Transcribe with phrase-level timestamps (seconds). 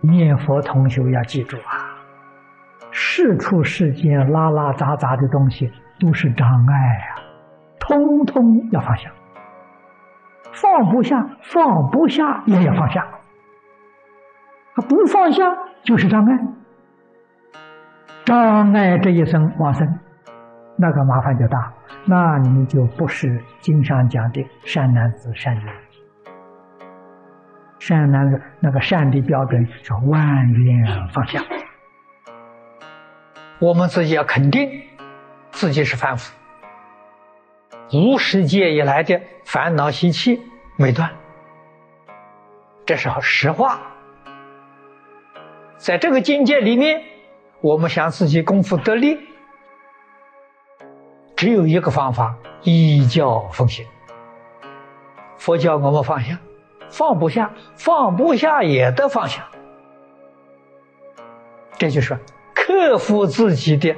[0.00, 1.96] 念佛同学要记住啊，
[2.90, 5.70] 世出世间拉拉杂杂的东西
[6.00, 7.22] 都是障碍啊，
[7.78, 9.10] 通通要放下。
[10.52, 13.06] 放不下，放不下也要放下。
[14.74, 15.42] 他不放下
[15.82, 16.38] 就是障碍，
[18.24, 19.98] 障碍这一生往生，
[20.76, 21.72] 那个麻烦就大，
[22.04, 25.62] 那你就不是经上讲的善男子、善女。
[27.84, 31.42] 善男子那个善的标准是万缘放下。
[33.58, 34.70] 我们自己要肯定
[35.50, 36.32] 自己是凡夫，
[37.92, 40.40] 无世界以来的烦恼习气
[40.78, 41.10] 没断，
[42.86, 43.80] 这是实话。
[45.76, 47.02] 在这个境界里面，
[47.62, 49.18] 我们想自己功夫得力，
[51.34, 53.84] 只有一个方法：依教奉行。
[55.36, 56.38] 佛教我们放下，
[56.92, 59.48] 放不下，放不下也得放下。
[61.78, 62.16] 这就是
[62.54, 63.96] 克服自己的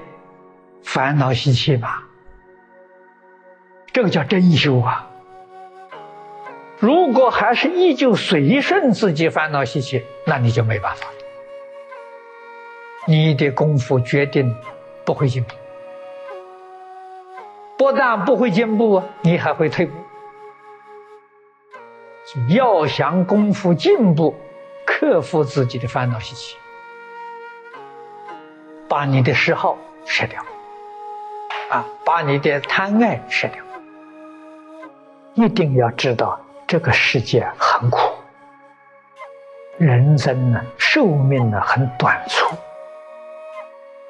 [0.82, 2.02] 烦恼习气吧。
[3.92, 5.10] 这个叫真修啊！
[6.78, 11.06] 如果还是依旧随顺自己烦恼习气，那你就没办法。
[13.06, 14.54] 你的功夫决定
[15.04, 15.54] 不会进步，
[17.76, 20.03] 不但不会进步啊，你还会退步。
[22.48, 24.34] 要想功夫进步，
[24.86, 26.56] 克服自己的烦恼习气，
[28.88, 30.42] 把你的嗜好舍掉，
[31.70, 33.62] 啊，把你的贪爱舍掉。
[35.34, 37.98] 一定要知道，这个世界很苦，
[39.78, 42.56] 人生呢，寿命呢很短促。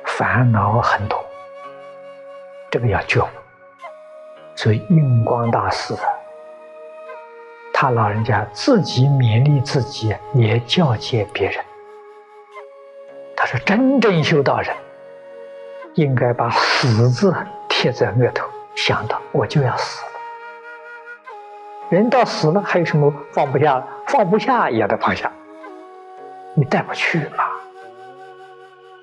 [0.04, 1.18] 烦恼很多，
[2.70, 3.26] 这个要觉悟。
[4.54, 6.06] 所以印光大师啊，
[7.76, 11.62] 他老人家自己勉励自己，也教诫别人。
[13.36, 14.74] 他说：“真正修道人，
[15.94, 17.34] 应该把死字
[17.68, 20.12] 贴在额头，想到我就要死了。
[21.90, 23.84] 人到死了，还有什么放不下？
[24.06, 25.30] 放不下也得放下，
[26.54, 27.44] 你带不去嘛。”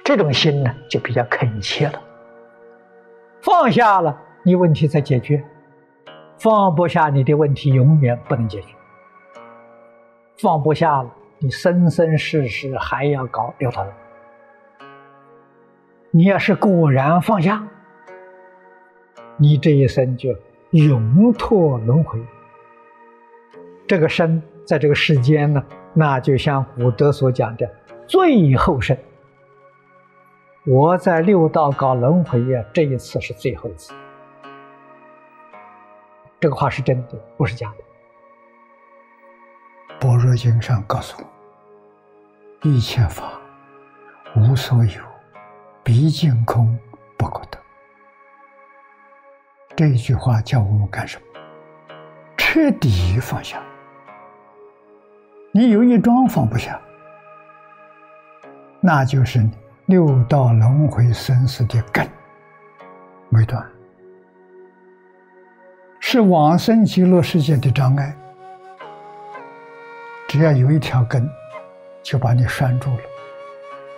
[0.01, 2.01] 这种心呢，就比较恳切了。
[3.41, 5.43] 放下了，你问题才解决；
[6.41, 8.73] 放不下，你的问题永远不能解决。
[10.39, 13.95] 放不下了，你生生世世还要搞六道轮。
[16.09, 17.61] 你要是果然放下，
[19.37, 20.35] 你这一生就
[20.71, 22.19] 永脱轮回。
[23.87, 25.63] 这个生在这个世间呢，
[25.93, 27.69] 那就像古德所讲的
[28.07, 28.97] 最后生。
[30.65, 33.93] 我在六道搞轮回呀，这一次是最后一次。
[36.41, 37.83] 这个话是真的，不是假的。
[40.01, 43.39] 《般若经》上告诉我：“一切法
[44.35, 45.01] 无所有，
[45.83, 46.77] 毕竟空
[47.15, 47.59] 不可得。”
[49.77, 51.23] 这句话叫我们干什么？
[52.35, 53.61] 彻底放下。
[55.53, 56.81] 你有一桩放不下，
[58.81, 59.47] 那就是。
[59.87, 62.07] 六道轮回生死的根
[63.27, 63.69] 没断，
[66.03, 68.13] 是往生极乐世界的障碍。
[70.27, 71.29] 只要有一条根，
[72.01, 73.03] 就把你拴住了，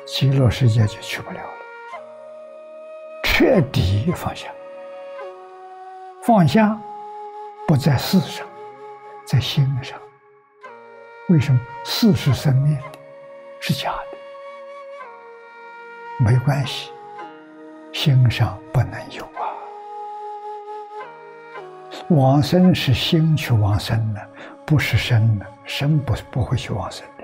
[0.05, 1.49] 极乐世界就去不了了。
[3.23, 4.49] 彻底放下，
[6.21, 6.77] 放下
[7.67, 8.45] 不在事上，
[9.25, 9.97] 在心上。
[11.29, 12.99] 为什么事是生灭的，
[13.59, 14.17] 是假的？
[16.19, 16.91] 没关系，
[17.93, 19.32] 心上不能有。
[22.13, 24.21] 往生是心去往生的，
[24.65, 27.23] 不是身的，身不不会去往生的。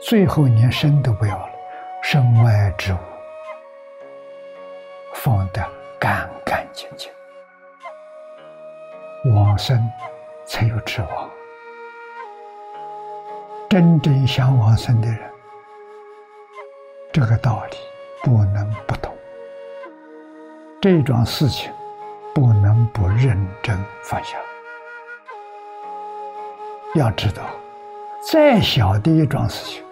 [0.00, 1.48] 最后连身都不要了，
[2.02, 2.98] 身外之物
[5.14, 5.64] 放得
[5.98, 7.10] 干干净净，
[9.34, 9.80] 往生
[10.44, 11.30] 才有指望。
[13.70, 15.18] 真正想往生的人。
[17.12, 17.76] 这个道理
[18.22, 19.14] 不能不懂，
[20.82, 21.72] 这桩事情
[22.34, 24.36] 不能不认真放下。
[26.94, 27.42] 要知道，
[28.30, 29.84] 再小的一桩事情，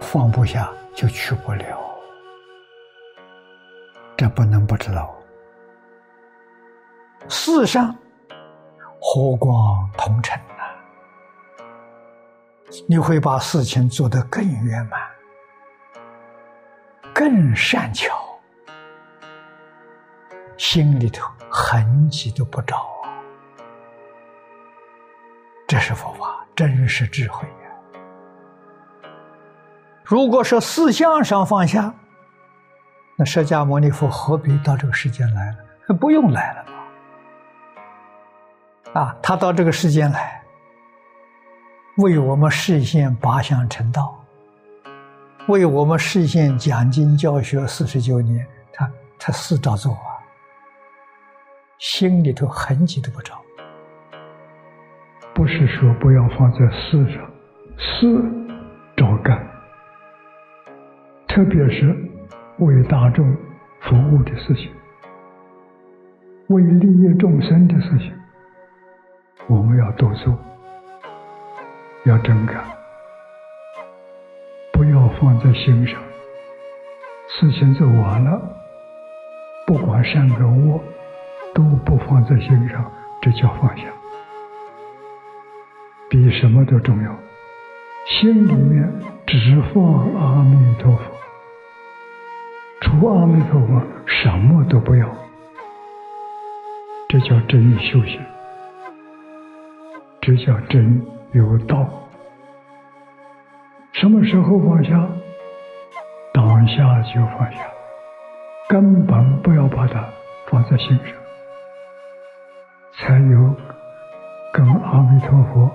[0.00, 1.78] 放不下就去不了，
[4.16, 5.14] 这不能不知道。
[7.28, 7.94] 世上
[9.00, 11.54] 和光同尘呐，
[12.88, 15.00] 你会把事情做得更圆满。
[17.12, 18.18] 更善巧，
[20.56, 23.12] 心里头痕迹都不着啊！
[25.68, 29.10] 这是佛法，真是智慧呀！
[30.02, 31.94] 如果说思想上放下，
[33.14, 35.94] 那释迦牟尼佛何必到这个世间来了？
[35.94, 36.64] 不用来了
[38.94, 39.00] 嘛！
[39.02, 40.42] 啊，他到这个世间来，
[41.98, 44.18] 为我们实现八相成道，
[45.46, 50.09] 为我们实现讲经教学四十九年，他他四照做啊，
[51.80, 53.34] 心里头痕迹都不着。
[55.34, 57.30] 不是说不要放在事上，
[57.78, 58.22] 事
[58.94, 59.42] 照干，
[61.26, 61.96] 特别是
[62.58, 63.34] 为大众
[63.80, 64.70] 服务的事情，
[66.48, 68.12] 为利益众生的事情，
[69.48, 70.38] 我们要多做，
[72.04, 72.62] 要真干，
[74.70, 75.98] 不要放在心上。
[77.28, 78.38] 事情做完了，
[79.66, 80.78] 不管善跟恶，
[81.54, 83.84] 都不放在心上，这叫放下。
[86.08, 87.16] 比什么都重要，
[88.06, 88.92] 心里面
[89.26, 89.82] 只放
[90.14, 91.02] 阿弥陀佛，
[92.80, 95.08] 除阿弥陀佛什么都不要，
[97.08, 98.20] 这叫真修行，
[100.20, 101.00] 这叫真
[101.32, 101.88] 有道。
[103.92, 105.08] 什么时候放下？
[106.32, 107.58] 当下就放下，
[108.68, 110.08] 根本不要把它
[110.48, 111.14] 放在心上，
[113.00, 113.54] 才有
[114.52, 115.70] 跟阿弥陀佛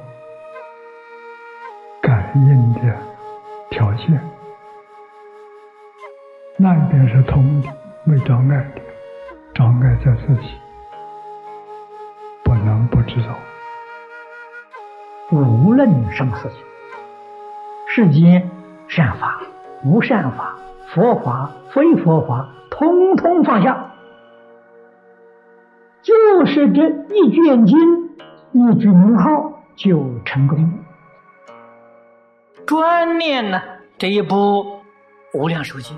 [2.01, 2.23] 感。
[2.35, 2.79] 应的
[3.69, 4.21] 条件，
[6.57, 7.69] 那一边是通的，
[8.03, 8.81] 没障碍的，
[9.53, 10.51] 障碍在自己，
[12.43, 13.29] 不能不知道。
[15.31, 16.59] 无论什么事情，
[17.87, 18.51] 世间
[18.89, 19.39] 善法、
[19.85, 20.57] 无善法、
[20.93, 23.94] 佛法、非佛法，通通放下，
[26.45, 27.77] 是这一卷经、
[28.53, 30.71] 一句名号就成功。
[32.65, 33.61] 专念呢
[33.97, 34.35] 这一部
[35.39, 35.97] 《无量寿经》，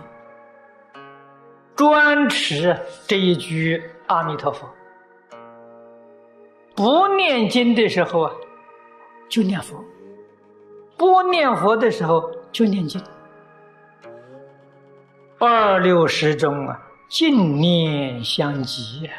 [1.75, 2.77] 专持
[3.07, 4.67] 这一句阿弥陀佛。
[6.75, 8.31] 不念经的时候啊，
[9.29, 9.77] 就念佛；
[10.97, 13.01] 不念佛的时候就念经。
[15.39, 16.79] 二六十中啊，
[17.09, 19.09] 净念相继，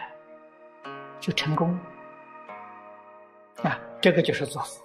[1.29, 1.79] 就成功。
[3.63, 4.83] 啊，这个就是做佛。